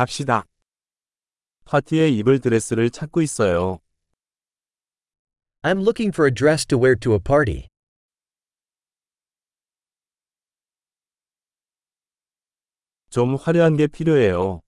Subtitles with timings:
[0.00, 0.46] 갑시다.
[1.66, 3.80] 파티에 입을 드레스를 찾고 있어요.
[5.60, 7.68] I'm looking for a dress to wear to a party.
[13.10, 14.62] 좀 화려한 게 필요해요.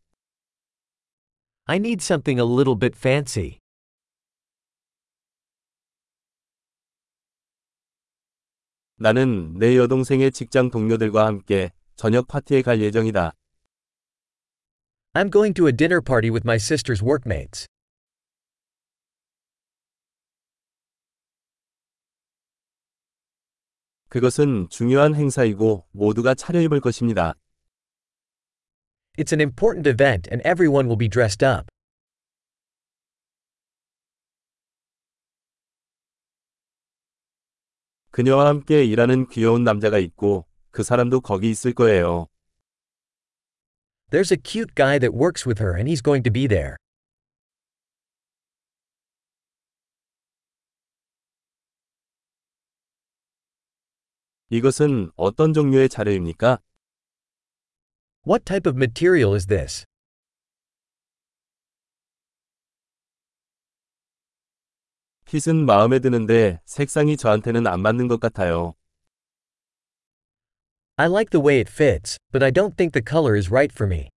[1.64, 3.59] I need something a little bit fancy.
[8.96, 13.33] 나는 내 여동생의 직장 동료들과 함께 저녁 파티에 갈 예정이다.
[15.14, 17.66] I'm going to a dinner party with my sister's workmates.
[24.08, 27.34] 그것은 중요한 행사이고 모두가 차려입을 것입니다.
[29.18, 31.67] It's an important event and everyone will be dressed up.
[38.12, 42.28] 그녀와 함께 일하는 귀여운 남자가 있고 그 사람도 거기 있을 거예요.
[44.11, 46.78] There's a cute guy that works with her and he's going to be there.
[54.50, 56.59] 이것은 어떤 종류의 자료입니까?
[58.26, 59.86] What type of material is this?
[65.26, 68.76] 핏은 마음에 드는데 색상이 저한테는 안 맞는 것 같아요.
[71.02, 73.88] I like the way it fits, but I don't think the color is right for
[73.88, 74.09] me.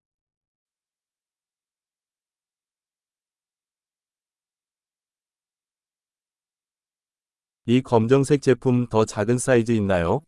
[7.67, 10.23] 이 검정색 제품 더 작은 사이즈 있나요?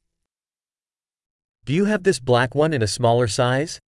[1.65, 3.81] Do you have this black one in a smaller size?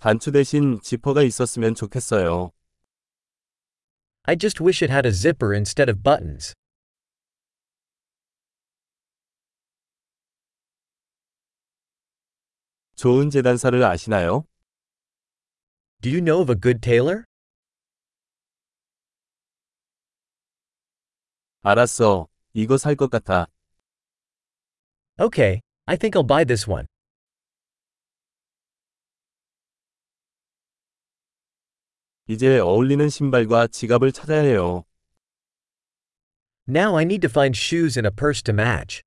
[0.00, 2.52] 단추 대신 지퍼가 있었으면 좋겠어요.
[4.24, 6.54] I just wish it had a zipper instead of buttons.
[12.95, 14.45] 좋은 재단사를 아시나요?
[16.01, 17.23] Do you know of a good tailor?
[21.63, 22.27] 알았어.
[22.53, 23.47] 이거 살 것 같아.
[25.19, 26.85] Okay, I think I'll buy this one.
[32.27, 34.85] 이제 어울리는 신발과 지갑을 찾아야 해요.
[36.67, 39.01] Now I need to find shoes and a purse to match.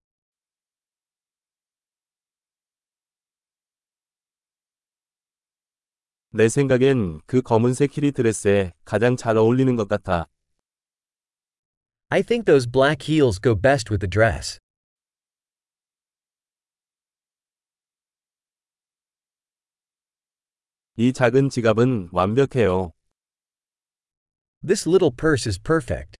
[6.36, 10.28] 내 생각엔 그 검은색 히리 드레스에 가장 잘 어울리는 것 같아.
[12.10, 14.60] I think those black heels go best with the dress.
[20.96, 22.92] 이 작은 지갑은 완벽해요.
[24.60, 26.18] This little purse is perfect.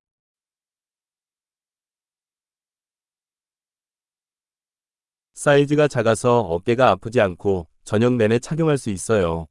[5.34, 9.47] 사이즈가 작아서 어깨가 아프지 않고 저녁 내내 착용할 수 있어요.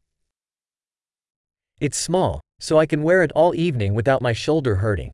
[1.81, 5.11] It's small, so I can wear it all evening without my shoulder hurting.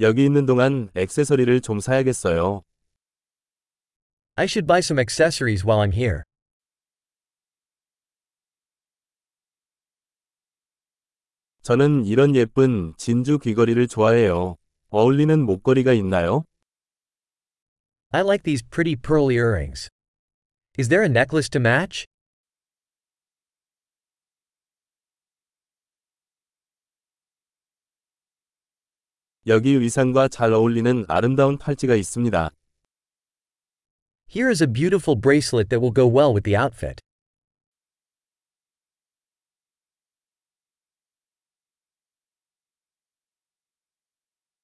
[0.00, 2.62] 여기 있는 동안 액세서리를 좀 사야겠어요.
[4.36, 6.24] I should buy some accessories while I'm here.
[11.62, 14.56] 저는 이런 예쁜 진주 귀걸이를 좋아해요.
[14.90, 16.44] 어울리는 목걸이가 있나요?
[18.14, 19.88] I like these pretty pearl earrings.
[20.78, 22.06] Is there a necklace to match?
[29.48, 32.50] 여기 의상과 잘 어울리는 아름다운 팔찌가 있습니다.
[34.28, 37.00] Here is a beautiful bracelet that will go well with the outfit.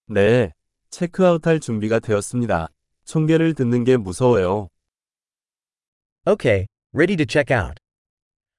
[0.06, 0.52] 네,
[0.90, 2.68] 체크아웃할 준비가 되었습니다.
[3.10, 4.68] 총계를 듣는 게 무서워요.
[6.28, 7.80] Okay, ready to check out.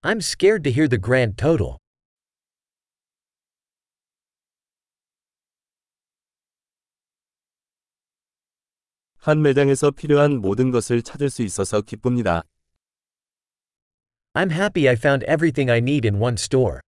[0.03, 1.77] I'm scared to hear the grand total.
[9.19, 12.43] 한 매장에서 필요한 모든 것을 찾을 수 있어서 기쁩니다.
[14.33, 16.81] I'm happy I found everything I need in one store.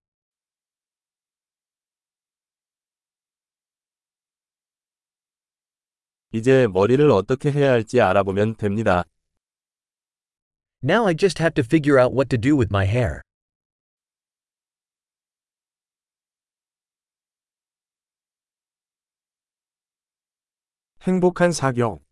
[6.34, 9.04] 이제 머리를 어떻게 해야 할지 알아보면 됩니다.
[10.82, 13.22] Now I just have to figure out what to do with my hair.
[21.02, 22.04] 행복한 사격.